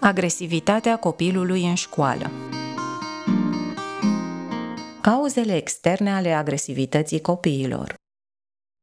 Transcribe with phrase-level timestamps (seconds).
[0.00, 2.30] Agresivitatea copilului în școală
[5.00, 7.94] Cauzele externe ale agresivității copiilor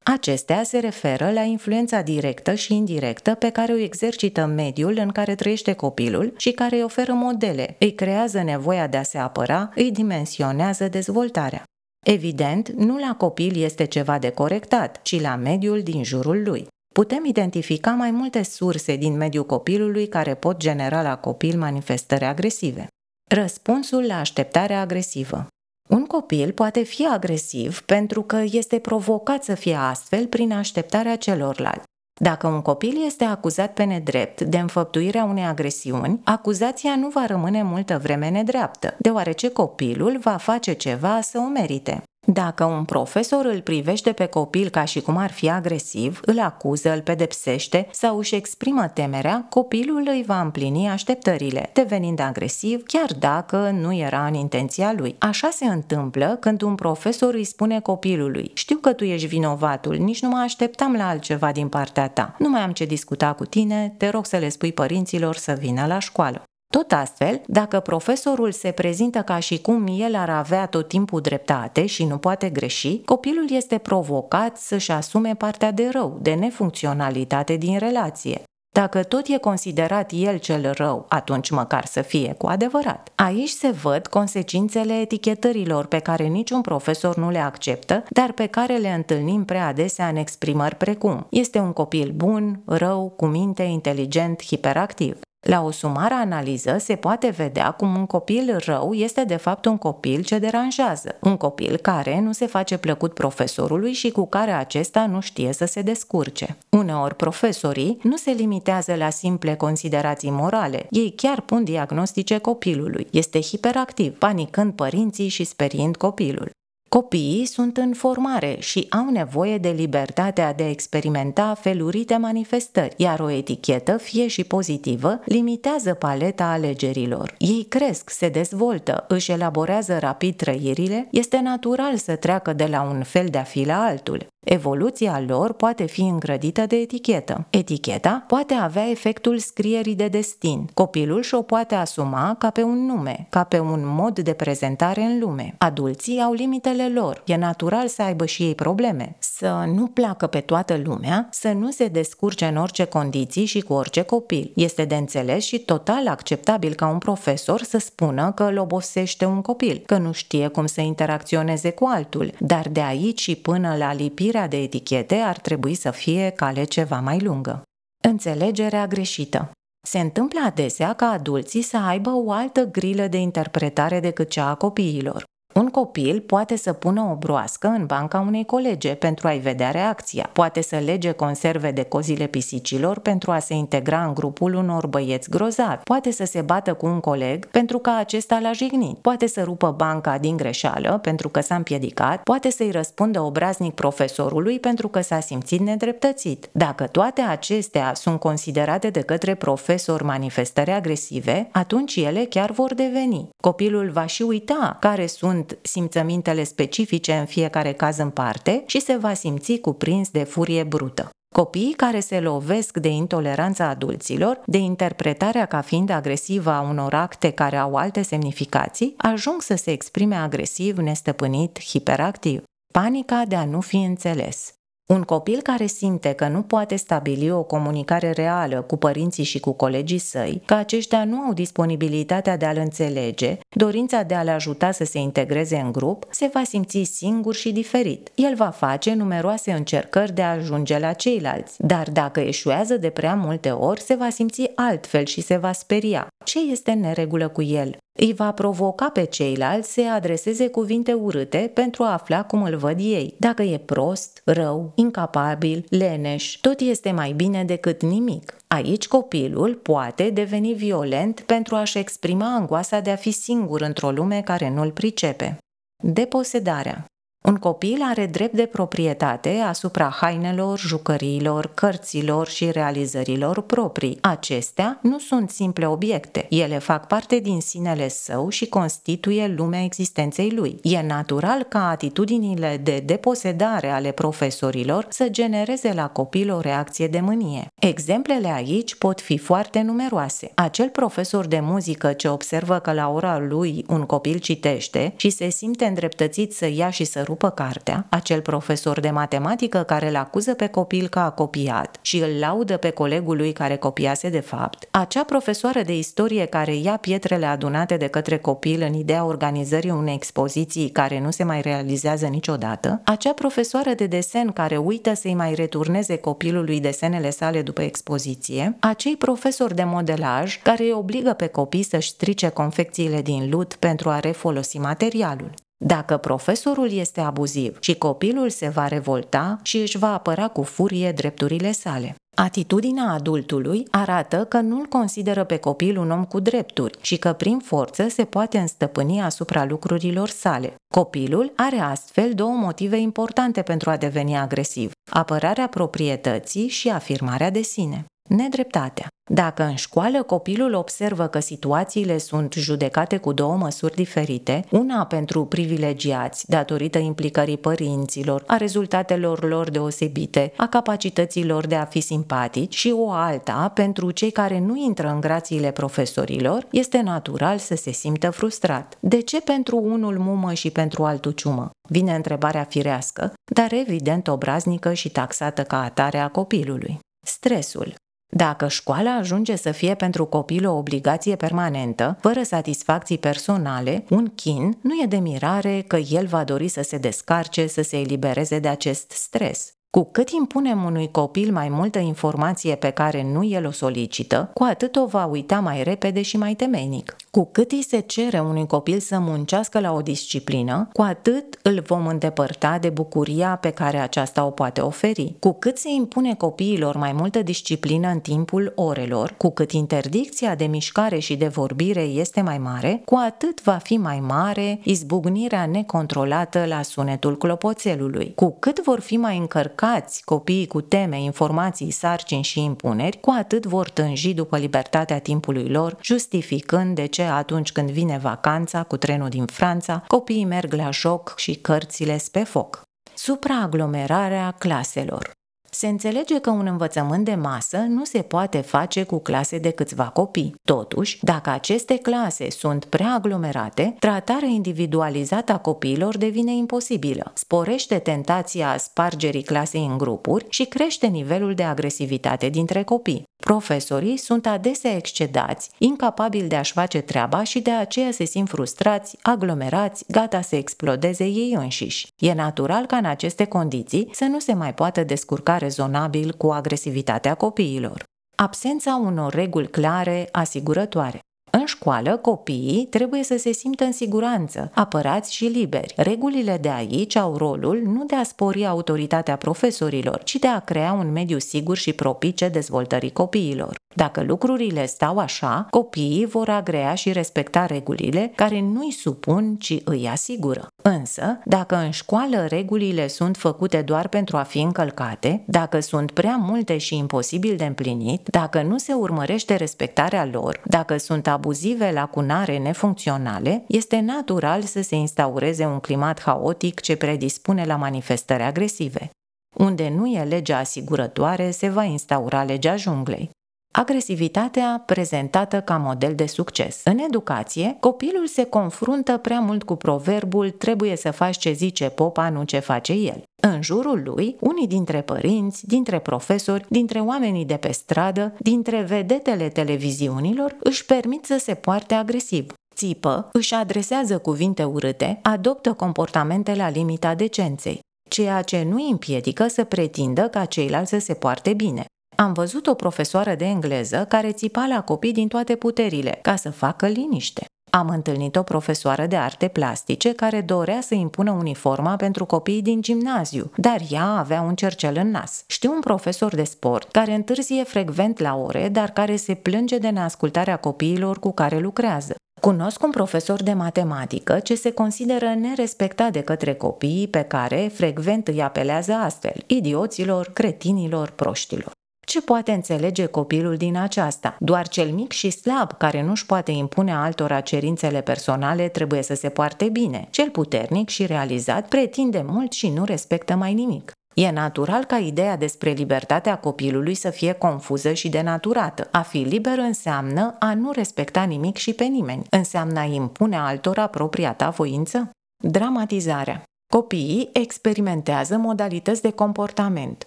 [0.03, 5.35] Acestea se referă la influența directă și indirectă pe care o exercită mediul în care
[5.35, 9.91] trăiește copilul și care îi oferă modele, îi creează nevoia de a se apăra, îi
[9.91, 11.63] dimensionează dezvoltarea.
[12.05, 16.67] Evident, nu la copil este ceva de corectat, ci la mediul din jurul lui.
[16.99, 22.87] Putem identifica mai multe surse din mediul copilului care pot genera la copil manifestări agresive.
[23.31, 25.47] Răspunsul la așteptarea agresivă.
[25.89, 31.83] Un copil poate fi agresiv pentru că este provocat să fie astfel prin așteptarea celorlalți.
[32.21, 37.63] Dacă un copil este acuzat pe nedrept de înfăptuirea unei agresiuni, acuzația nu va rămâne
[37.63, 42.03] multă vreme nedreaptă, deoarece copilul va face ceva să o merite.
[42.25, 46.93] Dacă un profesor îl privește pe copil ca și cum ar fi agresiv, îl acuză,
[46.93, 53.69] îl pedepsește sau își exprimă temerea, copilul îi va împlini așteptările, devenind agresiv chiar dacă
[53.79, 55.15] nu era în intenția lui.
[55.19, 60.21] Așa se întâmplă când un profesor îi spune copilului Știu că tu ești vinovatul, nici
[60.21, 62.35] nu mă așteptam la altceva din partea ta.
[62.39, 65.85] Nu mai am ce discuta cu tine, te rog să le spui părinților să vină
[65.85, 66.43] la școală.
[66.75, 71.85] Tot astfel, dacă profesorul se prezintă ca și cum el ar avea tot timpul dreptate
[71.85, 77.77] și nu poate greși, copilul este provocat să-și asume partea de rău, de nefuncționalitate din
[77.77, 78.41] relație.
[78.73, 83.11] Dacă tot e considerat el cel rău, atunci măcar să fie cu adevărat.
[83.15, 88.77] Aici se văd consecințele etichetărilor pe care niciun profesor nu le acceptă, dar pe care
[88.77, 94.43] le întâlnim prea adesea în exprimări precum este un copil bun, rău, cu minte, inteligent,
[94.43, 95.19] hiperactiv.
[95.49, 99.77] La o sumară analiză se poate vedea cum un copil rău este de fapt un
[99.77, 105.05] copil ce deranjează, un copil care nu se face plăcut profesorului și cu care acesta
[105.05, 106.57] nu știe să se descurce.
[106.69, 113.07] Uneori profesorii nu se limitează la simple considerații morale, ei chiar pun diagnostice copilului.
[113.11, 116.49] Este hiperactiv, panicând părinții și speriind copilul.
[116.89, 123.19] Copiii sunt în formare și au nevoie de libertatea de a experimenta felurite manifestări, iar
[123.19, 127.35] o etichetă, fie și pozitivă, limitează paleta alegerilor.
[127.37, 133.03] Ei cresc, se dezvoltă, își elaborează rapid trăirile, este natural să treacă de la un
[133.03, 134.27] fel de a fi la altul.
[134.45, 137.45] Evoluția lor poate fi îngrădită de etichetă.
[137.49, 140.69] Eticheta poate avea efectul scrierii de destin.
[140.73, 145.19] Copilul și-o poate asuma ca pe un nume, ca pe un mod de prezentare în
[145.19, 145.55] lume.
[145.57, 147.21] Adulții au limitele lor.
[147.25, 149.15] E natural să aibă și ei probleme.
[149.19, 153.73] Să nu placă pe toată lumea, să nu se descurce în orice condiții și cu
[153.73, 154.51] orice copil.
[154.55, 159.41] Este de înțeles și total acceptabil ca un profesor să spună că îl obosește un
[159.41, 163.93] copil, că nu știe cum să interacționeze cu altul, dar de aici și până la
[163.93, 167.63] lipire Folosirea de etichete ar trebui să fie cale ceva mai lungă.
[168.03, 169.51] Înțelegerea greșită.
[169.87, 174.55] Se întâmplă adesea ca adulții să aibă o altă grilă de interpretare decât cea a
[174.55, 175.23] copiilor.
[175.59, 180.29] Un copil poate să pună o broască în banca unei colege pentru a-i vedea reacția.
[180.33, 185.29] Poate să lege conserve de cozile pisicilor pentru a se integra în grupul unor băieți
[185.29, 185.83] grozavi.
[185.83, 188.97] Poate să se bată cu un coleg pentru că acesta l-a jignit.
[188.97, 192.23] Poate să rupă banca din greșeală pentru că s-a împiedicat.
[192.23, 196.49] Poate să-i răspundă obraznic profesorului pentru că s-a simțit nedreptățit.
[196.51, 203.29] Dacă toate acestea sunt considerate de către profesor manifestări agresive, atunci ele chiar vor deveni.
[203.41, 208.79] Copilul va și uita care sunt sunt simțămintele specifice în fiecare caz în parte și
[208.79, 211.09] se va simți cuprins de furie brută.
[211.35, 217.31] Copiii care se lovesc de intoleranța adulților, de interpretarea ca fiind agresivă a unor acte
[217.31, 222.43] care au alte semnificații, ajung să se exprime agresiv, nestăpânit, hiperactiv.
[222.73, 224.53] Panica de a nu fi înțeles.
[224.85, 229.51] Un copil care simte că nu poate stabili o comunicare reală cu părinții și cu
[229.51, 234.83] colegii săi, că aceștia nu au disponibilitatea de a-l înțelege, dorința de a-l ajuta să
[234.83, 238.11] se integreze în grup, se va simți singur și diferit.
[238.15, 243.15] El va face numeroase încercări de a ajunge la ceilalți, dar dacă eșuează de prea
[243.15, 246.07] multe ori, se va simți altfel și se va speria.
[246.25, 247.77] Ce este în neregulă cu el?
[247.99, 252.79] îi va provoca pe ceilalți să adreseze cuvinte urâte pentru a afla cum îl văd
[252.79, 253.15] ei.
[253.19, 258.35] Dacă e prost, rău, incapabil, leneș, tot este mai bine decât nimic.
[258.47, 264.21] Aici copilul poate deveni violent pentru a-și exprima angoasa de a fi singur într-o lume
[264.21, 265.37] care nu-l pricepe.
[265.83, 266.85] Deposedarea
[267.27, 273.97] Un copil are drept de proprietate asupra hainelor, jucăriilor, cărților și realizărilor proprii.
[274.01, 276.25] Acestea nu sunt simple obiecte.
[276.29, 280.59] Ele fac parte din sinele său și constituie lumea existenței lui.
[280.63, 286.99] E natural ca atitudinile de deposedare ale profesorilor să genereze la copil o reacție de
[286.99, 287.47] mânie.
[287.59, 290.31] Exemplele aici pot fi foarte numeroase.
[290.35, 295.29] Acel profesor de muzică ce observă că la ora lui un copil citește și se
[295.29, 300.33] simte îndreptățit să ia și să rupă cartea, acel profesor de matematică care îl acuză
[300.33, 304.67] pe copil că a copiat și îl laudă pe colegul lui care copiase de fapt,
[304.71, 309.93] acea profesoară de istorie care ia pietrele adunate de către copil în ideea organizării unei
[309.93, 315.33] expoziții care nu se mai realizează niciodată, acea profesoară de desen care uită să-i mai
[315.33, 321.63] returneze copilului desenele sale după expoziție, acei profesori de modelaj care îi obligă pe copii
[321.63, 325.44] să-și strice confecțiile din lut pentru a refolosi materialul.
[325.67, 330.91] Dacă profesorul este abuziv și copilul se va revolta și își va apăra cu furie
[330.91, 331.95] drepturile sale.
[332.15, 337.39] Atitudinea adultului arată că nu-l consideră pe copil un om cu drepturi și că prin
[337.39, 340.55] forță se poate înstăpâni asupra lucrurilor sale.
[340.73, 347.41] Copilul are astfel două motive importante pentru a deveni agresiv, apărarea proprietății și afirmarea de
[347.41, 347.85] sine.
[348.09, 348.87] Nedreptatea.
[349.11, 355.25] Dacă în școală copilul observă că situațiile sunt judecate cu două măsuri diferite, una pentru
[355.25, 362.71] privilegiați datorită implicării părinților, a rezultatelor lor deosebite, a capacităților de a fi simpatici și
[362.75, 368.09] o alta pentru cei care nu intră în grațiile profesorilor, este natural să se simtă
[368.09, 368.77] frustrat.
[368.79, 371.49] De ce pentru unul mumă și pentru altul ciumă?
[371.69, 376.79] Vine întrebarea firească, dar evident obraznică și taxată ca atare a copilului.
[377.05, 377.75] Stresul.
[378.09, 384.57] Dacă școala ajunge să fie pentru copil o obligație permanentă, fără satisfacții personale, un chin,
[384.61, 388.47] nu e de mirare că el va dori să se descarce, să se elibereze de
[388.47, 389.54] acest stres.
[389.75, 394.43] Cu cât impunem unui copil mai multă informație pe care nu el o solicită, cu
[394.43, 396.95] atât o va uita mai repede și mai temenic.
[397.11, 401.63] Cu cât îi se cere unui copil să muncească la o disciplină, cu atât îl
[401.65, 405.15] vom îndepărta de bucuria pe care aceasta o poate oferi.
[405.19, 410.45] Cu cât se impune copiilor mai multă disciplină în timpul orelor, cu cât interdicția de
[410.45, 416.45] mișcare și de vorbire este mai mare, cu atât va fi mai mare izbucnirea necontrolată
[416.47, 418.11] la sunetul clopoțelului.
[418.15, 423.13] Cu cât vor fi mai încărcați încărcați copiii cu teme, informații, sarcini și impuneri, cu
[423.17, 428.77] atât vor tânji după libertatea timpului lor, justificând de ce atunci când vine vacanța cu
[428.77, 432.61] trenul din Franța, copiii merg la joc și cărțile pe foc.
[432.93, 435.11] Supraaglomerarea claselor
[435.55, 439.83] se înțelege că un învățământ de masă nu se poate face cu clase de câțiva
[439.83, 440.35] copii.
[440.43, 448.57] Totuși, dacă aceste clase sunt prea aglomerate, tratarea individualizată a copiilor devine imposibilă, sporește tentația
[448.57, 453.03] spargerii clasei în grupuri și crește nivelul de agresivitate dintre copii.
[453.19, 458.97] Profesorii sunt adesea excedați, incapabili de a-și face treaba și de aceea se simt frustrați,
[459.01, 461.87] aglomerați, gata să explodeze ei înșiși.
[461.97, 467.13] E natural ca în aceste condiții să nu se mai poată descurca rezonabil cu agresivitatea
[467.13, 467.83] copiilor.
[468.15, 470.99] Absența unor reguli clare, asigurătoare.
[471.31, 475.73] În școală, copiii trebuie să se simtă în siguranță, apărați și liberi.
[475.77, 480.71] Regulile de aici au rolul nu de a spori autoritatea profesorilor, ci de a crea
[480.71, 483.55] un mediu sigur și propice dezvoltării copiilor.
[483.75, 489.57] Dacă lucrurile stau așa, copiii vor agrea și respecta regulile care nu îi supun, ci
[489.63, 490.47] îi asigură.
[490.67, 496.15] Însă, dacă în școală regulile sunt făcute doar pentru a fi încălcate, dacă sunt prea
[496.15, 502.37] multe și imposibil de împlinit, dacă nu se urmărește respectarea lor, dacă sunt abuzive, lacunare,
[502.37, 508.89] nefuncționale, este natural să se instaureze un climat haotic ce predispune la manifestări agresive.
[509.37, 513.09] Unde nu e legea asigurătoare, se va instaura legea junglei.
[513.57, 516.61] Agresivitatea prezentată ca model de succes.
[516.63, 522.09] În educație, copilul se confruntă prea mult cu proverbul trebuie să faci ce zice popa,
[522.09, 523.03] nu ce face el.
[523.21, 529.29] În jurul lui, unii dintre părinți, dintre profesori, dintre oamenii de pe stradă, dintre vedetele
[529.29, 532.33] televiziunilor își permit să se poarte agresiv.
[532.55, 537.59] Țipă, își adresează cuvinte urâte, adoptă comportamente la limita decenței
[537.89, 541.65] ceea ce nu împiedică să pretindă ca ceilalți să se poarte bine.
[541.95, 546.31] Am văzut o profesoară de engleză care țipa la copii din toate puterile ca să
[546.31, 547.25] facă liniște.
[547.51, 552.61] Am întâlnit o profesoară de arte plastice care dorea să impună uniforma pentru copiii din
[552.61, 555.23] gimnaziu, dar ea avea un cercel în nas.
[555.27, 559.69] Știu un profesor de sport care întârzie frecvent la ore, dar care se plânge de
[559.69, 561.95] neascultarea copiilor cu care lucrează.
[562.21, 568.07] Cunosc un profesor de matematică ce se consideră nerespectat de către copiii pe care frecvent
[568.07, 571.51] îi apelează astfel, idioților, cretinilor, proștilor.
[571.95, 574.15] Ce poate înțelege copilul din aceasta?
[574.19, 579.09] Doar cel mic și slab, care nu-și poate impune altora cerințele personale, trebuie să se
[579.09, 579.87] poarte bine.
[579.89, 583.71] Cel puternic și realizat pretinde mult și nu respectă mai nimic.
[583.93, 588.67] E natural ca ideea despre libertatea copilului să fie confuză și denaturată.
[588.71, 592.05] A fi liber înseamnă a nu respecta nimic și pe nimeni.
[592.09, 594.89] Înseamnă a impune altora propria ta voință?
[595.23, 599.85] Dramatizarea Copiii experimentează modalități de comportament,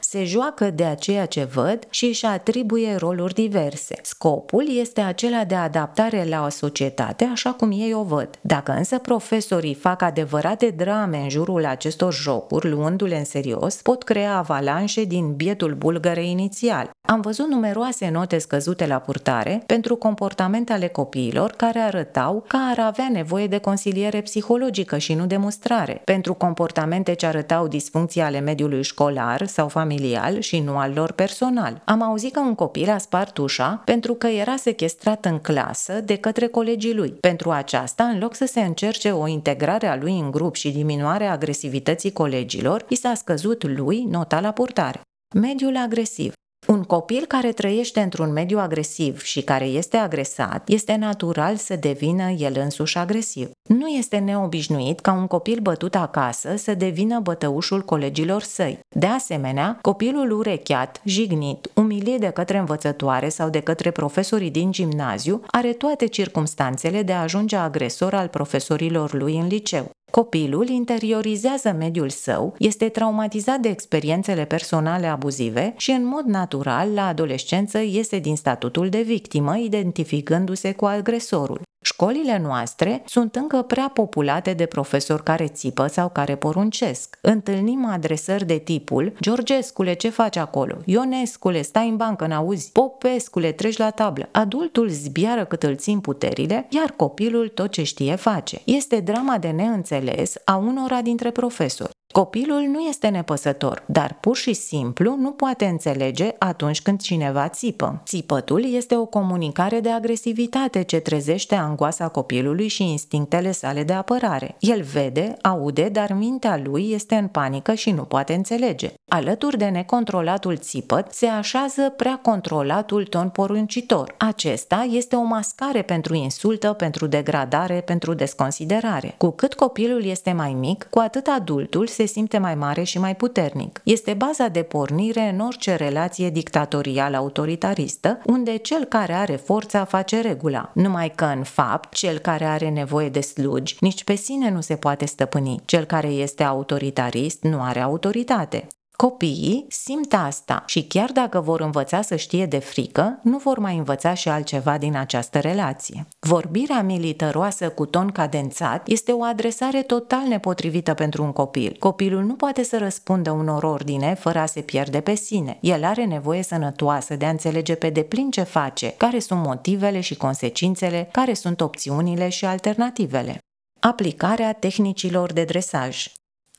[0.00, 3.94] se joacă de aceea ce văd și își atribuie roluri diverse.
[4.02, 8.28] Scopul este acela de adaptare la o societate așa cum ei o văd.
[8.40, 14.36] Dacă însă profesorii fac adevărate drame în jurul acestor jocuri, luându-le în serios, pot crea
[14.36, 16.90] avalanșe din bietul bulgăre inițial.
[17.08, 22.86] Am văzut numeroase note scăzute la purtare pentru comportamente ale copiilor care arătau că ar
[22.86, 28.40] avea nevoie de consiliere psihologică și nu de mustrare, pentru comportamente ce arătau disfuncții ale
[28.40, 31.82] mediului școlar sau familial și nu al lor personal.
[31.84, 36.16] Am auzit că un copil a spart ușa pentru că era sequestrat în clasă de
[36.16, 37.10] către colegii lui.
[37.10, 41.32] Pentru aceasta, în loc să se încerce o integrare a lui în grup și diminuarea
[41.32, 45.00] agresivității colegilor, i s-a scăzut lui nota la purtare.
[45.34, 46.32] Mediul agresiv.
[46.66, 52.30] Un copil care trăiește într-un mediu agresiv și care este agresat, este natural să devină
[52.30, 53.50] el însuși agresiv.
[53.68, 58.78] Nu este neobișnuit ca un copil bătut acasă să devină bătăușul colegilor săi.
[58.88, 65.42] De asemenea, copilul urechiat, jignit, umilit de către învățătoare sau de către profesorii din gimnaziu,
[65.46, 69.90] are toate circumstanțele de a ajunge agresor al profesorilor lui în liceu.
[70.10, 77.06] Copilul interiorizează mediul său, este traumatizat de experiențele personale abuzive și, în mod natural, la
[77.06, 81.60] adolescență iese din statutul de victimă, identificându-se cu agresorul.
[81.80, 87.18] Școlile noastre sunt încă prea populate de profesori care țipă sau care poruncesc.
[87.20, 90.76] Întâlnim adresări de tipul Georgescule, ce faci acolo?
[90.84, 92.72] Ionescule, stai în bancă, n-auzi?
[92.72, 94.28] Popescule, treci la tablă.
[94.32, 98.60] Adultul zbiară cât îl țin puterile, iar copilul tot ce știe face.
[98.64, 101.94] Este drama de neînțeles a unora dintre profesori.
[102.16, 108.02] Copilul nu este nepăsător, dar pur și simplu nu poate înțelege atunci când cineva țipă.
[108.04, 114.56] Țipătul este o comunicare de agresivitate ce trezește angoasa copilului și instinctele sale de apărare.
[114.58, 118.92] El vede, aude, dar mintea lui este în panică și nu poate înțelege.
[119.08, 124.14] Alături de necontrolatul țipăt se așează prea controlatul ton poruncitor.
[124.18, 129.14] Acesta este o mascare pentru insultă, pentru degradare, pentru desconsiderare.
[129.18, 133.16] Cu cât copilul este mai mic, cu atât adultul se simte mai mare și mai
[133.16, 133.80] puternic.
[133.84, 140.20] Este baza de pornire în orice relație dictatorială autoritaristă, unde cel care are forța face
[140.20, 140.70] regula.
[140.74, 144.76] Numai că, în fapt, cel care are nevoie de slugi nici pe sine nu se
[144.76, 145.60] poate stăpâni.
[145.64, 148.66] Cel care este autoritarist nu are autoritate.
[148.96, 153.76] Copiii simt asta și chiar dacă vor învăța să știe de frică, nu vor mai
[153.76, 156.06] învăța și altceva din această relație.
[156.18, 161.76] Vorbirea milităroasă cu ton cadențat este o adresare total nepotrivită pentru un copil.
[161.78, 165.58] Copilul nu poate să răspundă unor ordine fără a se pierde pe sine.
[165.60, 170.16] El are nevoie sănătoasă de a înțelege pe deplin ce face, care sunt motivele și
[170.16, 173.38] consecințele, care sunt opțiunile și alternativele.
[173.80, 176.06] Aplicarea tehnicilor de dresaj.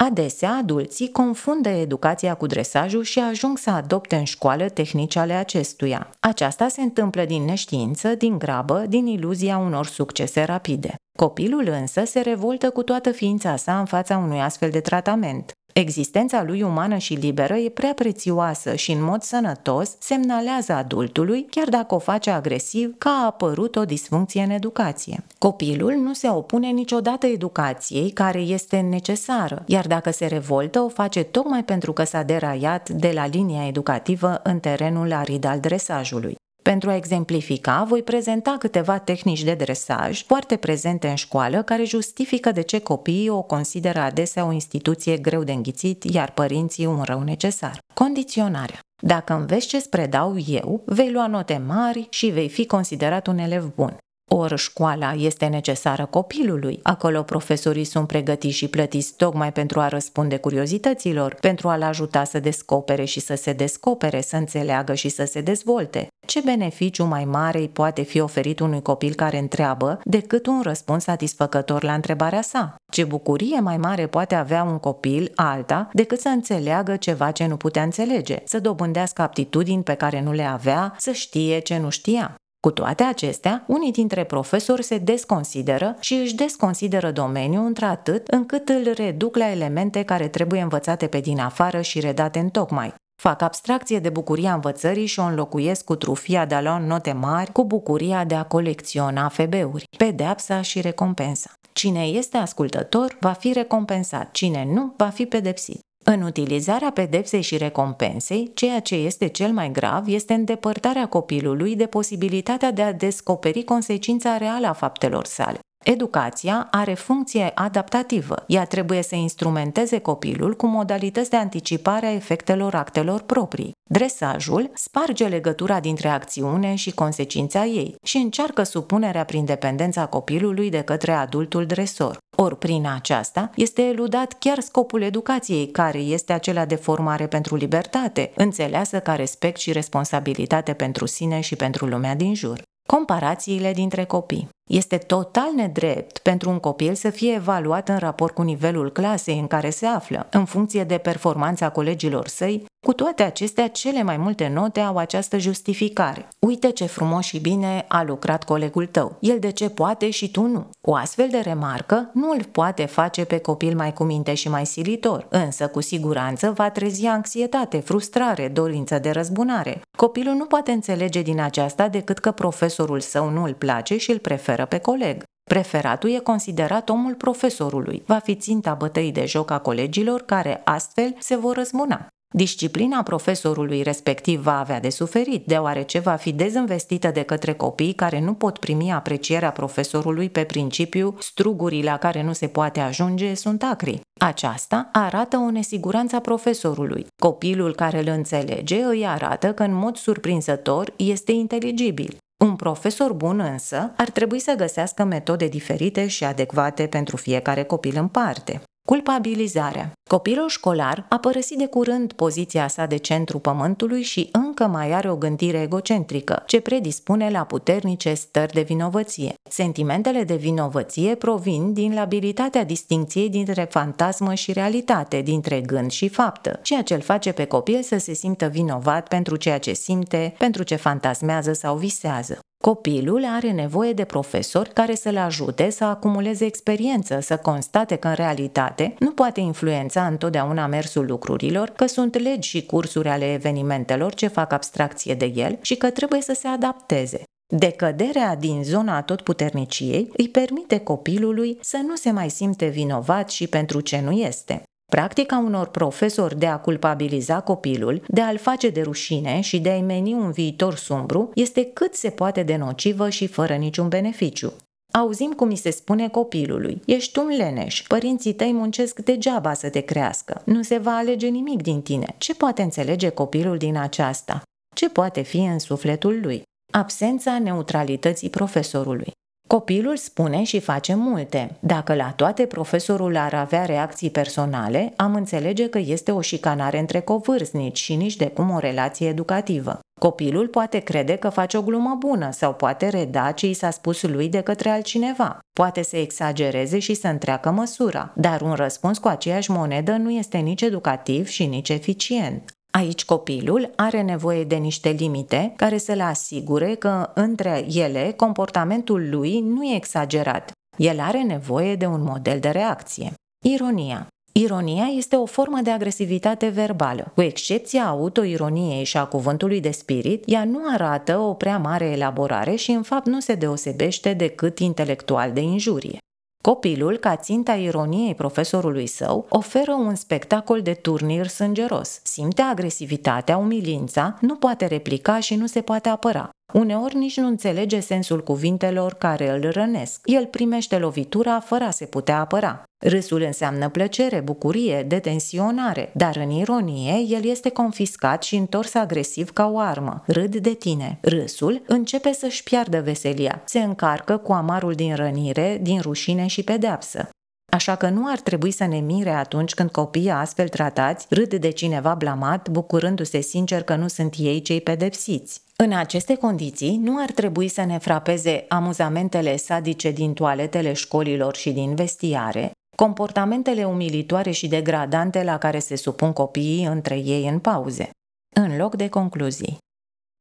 [0.04, 6.10] Adesea, adulții confundă educația cu dresajul și ajung să adopte în școală tehnici ale acestuia.
[6.20, 10.96] Aceasta se întâmplă din neștiință, din grabă, din iluzia unor succese rapide.
[11.18, 15.52] Copilul însă se revoltă cu toată ființa sa în fața unui astfel de tratament.
[15.74, 21.70] Existența lui umană și liberă e prea prețioasă și în mod sănătos semnalează adultului, chiar
[21.70, 25.24] dacă o face agresiv, că a apărut o disfuncție în educație.
[25.38, 31.24] Copilul nu se opune niciodată educației care este necesară, iar dacă se revoltă, o face
[31.24, 36.37] tocmai pentru că s-a deraiat de la linia educativă în terenul arid al dresajului.
[36.68, 42.52] Pentru a exemplifica, voi prezenta câteva tehnici de dresaj foarte prezente în școală care justifică
[42.52, 47.22] de ce copiii o consideră adesea o instituție greu de înghițit, iar părinții un rău
[47.22, 47.80] necesar.
[47.94, 48.80] Condiționarea.
[49.02, 53.74] Dacă înveți ce predau eu, vei lua note mari și vei fi considerat un elev
[53.76, 53.98] bun.
[54.29, 56.79] Ori școala este necesară copilului.
[56.84, 62.39] Acolo profesorii sunt pregătiți și plătiți tocmai pentru a răspunde curiozităților, pentru a-l ajuta să
[62.39, 66.07] descopere și să se descopere, să înțeleagă și să se dezvolte.
[66.27, 71.03] Ce beneficiu mai mare îi poate fi oferit unui copil care întreabă decât un răspuns
[71.03, 72.75] satisfăcător la întrebarea sa?
[72.91, 77.57] Ce bucurie mai mare poate avea un copil alta decât să înțeleagă ceva ce nu
[77.57, 82.36] putea înțelege, să dobândească aptitudini pe care nu le avea, să știe ce nu știa?
[82.68, 88.94] Cu toate acestea, unii dintre profesori se desconsideră și își desconsideră domeniul într-atât încât îl
[88.96, 92.94] reduc la elemente care trebuie învățate pe din afară și redate în tocmai.
[93.22, 97.52] Fac abstracție de bucuria învățării și o înlocuiesc cu trufia de a lua note mari,
[97.52, 101.50] cu bucuria de a colecționa febeuri, pedeapsa și recompensa.
[101.74, 105.80] Cine este ascultător va fi recompensat, cine nu va fi pedepsit.
[106.10, 111.86] În utilizarea pedepsei și recompensei, ceea ce este cel mai grav este îndepărtarea copilului de
[111.86, 115.60] posibilitatea de a descoperi consecința reală a faptelor sale.
[115.94, 118.44] Educația are funcție adaptativă.
[118.48, 123.72] Ea trebuie să instrumenteze copilul cu modalități de anticipare a efectelor actelor proprii.
[123.89, 130.82] Dresajul sparge legătura dintre acțiune și consecința ei și încearcă supunerea prin dependența copilului de
[130.82, 132.17] către adultul dresor.
[132.38, 138.32] Ori prin aceasta este eludat chiar scopul educației, care este acela de formare pentru libertate,
[138.36, 142.62] înțeleasă ca respect și responsabilitate pentru sine și pentru lumea din jur.
[142.88, 144.50] Comparațiile dintre copii.
[144.68, 149.48] Este total nedrept pentru un copil să fie evaluat în raport cu nivelul clasei în
[149.48, 154.48] care se află, în funcție de performanța colegilor săi cu toate acestea, cele mai multe
[154.54, 156.28] note au această justificare.
[156.40, 159.18] Uite ce frumos și bine a lucrat colegul tău.
[159.20, 160.70] El de ce poate și tu nu.
[160.82, 164.66] O astfel de remarcă nu îl poate face pe copil mai cu minte și mai
[164.66, 169.82] silitor, însă cu siguranță va trezi anxietate, frustrare, dorință de răzbunare.
[169.98, 174.20] Copilul nu poate înțelege din aceasta decât că profesorul său nu îl place și îl
[174.20, 175.24] preferă pe coleg.
[175.44, 178.04] Preferatul e considerat omul profesorului.
[178.06, 182.08] Va fi ținta bătăii de joc a colegilor care astfel se vor răzbuna.
[182.34, 188.20] Disciplina profesorului respectiv va avea de suferit, deoarece va fi dezînvestită de către copii care
[188.20, 193.64] nu pot primi aprecierea profesorului pe principiu strugurii la care nu se poate ajunge sunt
[193.64, 194.00] acri.
[194.20, 197.06] Aceasta arată o nesiguranță a profesorului.
[197.22, 202.18] Copilul care îl înțelege îi arată că în mod surprinzător este inteligibil.
[202.46, 207.98] Un profesor bun însă ar trebui să găsească metode diferite și adecvate pentru fiecare copil
[207.98, 208.62] în parte.
[208.88, 209.91] Culpabilizarea.
[210.10, 214.29] Copilul școlar a părăsit de curând poziția sa de centru pământului și
[214.60, 219.34] încă mai are o gândire egocentrică, ce predispune la puternice stări de vinovăție.
[219.50, 226.60] Sentimentele de vinovăție provin din labilitatea distincției dintre fantasmă și realitate, dintre gând și faptă,
[226.64, 230.64] ceea ce îl face pe copil să se simtă vinovat pentru ceea ce simte, pentru
[230.64, 232.40] ce fantasmează sau visează.
[232.64, 238.14] Copilul are nevoie de profesori care să-l ajute să acumuleze experiență, să constate că în
[238.14, 244.27] realitate nu poate influența întotdeauna mersul lucrurilor, că sunt legi și cursuri ale evenimentelor ce
[244.27, 247.24] fac abstracție de el și că trebuie să se adapteze.
[247.55, 253.79] Decăderea din zona atotputerniciei îi permite copilului să nu se mai simte vinovat și pentru
[253.79, 254.64] ce nu este.
[254.92, 259.82] Practica unor profesori de a culpabiliza copilul, de a-l face de rușine și de a-i
[259.82, 264.54] meni un viitor sumbru este cât se poate de nocivă și fără niciun beneficiu.
[264.94, 269.80] Auzim cum îi se spune copilului, ești un leneș, părinții tăi muncesc degeaba să te
[269.80, 272.16] crească, nu se va alege nimic din tine.
[272.18, 274.42] Ce poate înțelege copilul din aceasta?
[274.76, 276.42] Ce poate fi în sufletul lui?
[276.74, 279.12] Absența neutralității profesorului.
[279.48, 281.57] Copilul spune și face multe.
[281.60, 287.00] Dacă la toate profesorul ar avea reacții personale, am înțelege că este o șicanare între
[287.00, 289.79] covârstnici și nici de cum o relație educativă.
[290.00, 294.01] Copilul poate crede că face o glumă bună sau poate reda ce i s-a spus
[294.01, 295.40] lui de către altcineva.
[295.53, 300.38] Poate să exagereze și să întreacă măsura, dar un răspuns cu aceeași monedă nu este
[300.38, 302.56] nici educativ și nici eficient.
[302.77, 309.09] Aici copilul are nevoie de niște limite care să le asigure că între ele comportamentul
[309.09, 310.51] lui nu e exagerat.
[310.77, 313.13] El are nevoie de un model de reacție.
[313.46, 314.07] Ironia.
[314.31, 317.11] Ironia este o formă de agresivitate verbală.
[317.16, 322.55] Cu excepția autoironiei și a cuvântului de spirit, ea nu arată o prea mare elaborare
[322.55, 325.98] și în fapt nu se deosebește decât intelectual de injurie.
[326.44, 332.00] Copilul, ca ținta ironiei profesorului său, oferă un spectacol de turnir sângeros.
[332.04, 336.30] Simte agresivitatea, umilința, nu poate replica și nu se poate apăra.
[336.54, 340.02] Uneori nici nu înțelege sensul cuvintelor care îl rănesc.
[340.04, 342.64] El primește lovitura fără a se putea apăra.
[342.79, 349.50] Râsul înseamnă plăcere, bucurie, detensionare, dar în ironie el este confiscat și întors agresiv ca
[349.50, 350.03] o armă.
[350.05, 351.00] Râd de tine.
[351.01, 353.42] Râsul începe să-și piardă veselia.
[353.46, 357.09] Se încarcă cu amarul din rănire, din rușine și pedeapsă.
[357.51, 361.50] Așa că nu ar trebui să ne mire atunci când copiii astfel tratați râd de
[361.50, 365.42] cineva blamat, bucurându-se sincer că nu sunt ei cei pedepsiți.
[365.55, 371.51] În aceste condiții, nu ar trebui să ne frapeze amuzamentele sadice din toaletele școlilor și
[371.51, 377.90] din vestiare, comportamentele umilitoare și degradante la care se supun copiii între ei în pauze.
[378.35, 379.57] În loc de concluzii.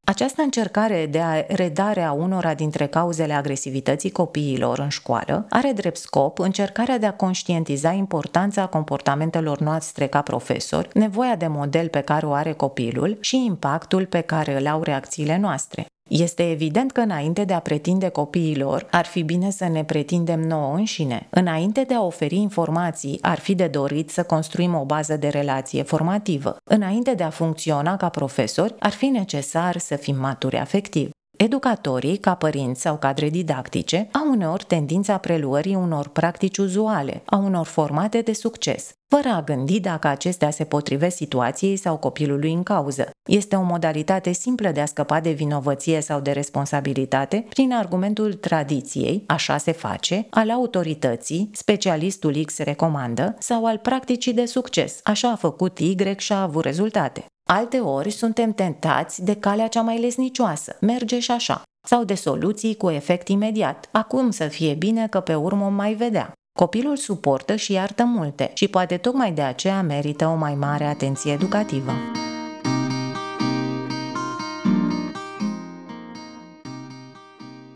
[0.06, 5.96] Această încercare de a redare a unora dintre cauzele agresivității copiilor în școală are drept
[5.96, 12.26] scop încercarea de a conștientiza importanța comportamentelor noastre ca profesori, nevoia de model pe care
[12.26, 15.86] o are copilul și impactul pe care îl au reacțiile noastre.
[16.08, 20.74] Este evident că înainte de a pretinde copiilor, ar fi bine să ne pretindem nouă
[20.74, 21.26] înșine.
[21.30, 25.82] Înainte de a oferi informații, ar fi de dorit să construim o bază de relație
[25.82, 26.56] formativă.
[26.70, 31.10] Înainte de a funcționa ca profesori, ar fi necesar să fim maturi afectiv.
[31.36, 37.66] Educatorii, ca părinți sau cadre didactice, au uneori tendința preluării unor practici uzuale, a unor
[37.66, 43.10] formate de succes, fără a gândi dacă acestea se potrivesc situației sau copilului în cauză.
[43.28, 49.24] Este o modalitate simplă de a scăpa de vinovăție sau de responsabilitate prin argumentul tradiției,
[49.26, 55.36] așa se face, al autorității, specialistul X recomandă, sau al practicii de succes, așa a
[55.36, 57.26] făcut Y și a avut rezultate.
[57.48, 62.76] Alte ori suntem tentați de calea cea mai lesnicioasă, merge și așa, sau de soluții
[62.76, 63.88] cu efect imediat.
[63.92, 66.32] Acum să fie bine că pe urmă o mai vedea.
[66.58, 71.32] Copilul suportă și iartă multe și poate tocmai de aceea merită o mai mare atenție
[71.32, 71.92] educativă.